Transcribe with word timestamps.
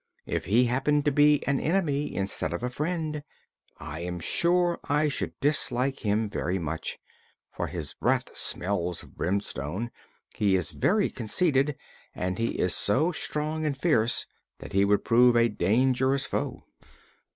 If 0.25 0.45
he 0.45 0.65
happened 0.65 1.05
to 1.05 1.11
be 1.11 1.45
an 1.45 1.59
enemy, 1.59 2.15
instead 2.15 2.53
of 2.53 2.63
a 2.63 2.71
friend, 2.71 3.21
I 3.77 3.99
am 3.99 4.19
sure 4.19 4.79
I 4.85 5.09
should 5.09 5.39
dislike 5.39 5.99
him 5.99 6.27
very 6.27 6.57
much, 6.57 6.97
for 7.51 7.67
his 7.67 7.93
breath 7.93 8.35
smells 8.35 9.03
of 9.03 9.15
brimstone, 9.15 9.91
he 10.33 10.55
is 10.55 10.71
very 10.71 11.07
conceited 11.11 11.77
and 12.15 12.39
he 12.39 12.57
is 12.57 12.73
so 12.75 13.11
strong 13.11 13.63
and 13.63 13.77
fierce 13.77 14.25
that 14.57 14.73
he 14.73 14.85
would 14.85 15.05
prove 15.05 15.37
a 15.37 15.49
dangerous 15.49 16.25
foe." 16.25 16.63